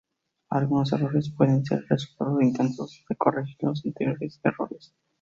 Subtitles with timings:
[0.49, 4.95] Algunos errores pueden ser el resultado de intentos de corregir los anteriores errores.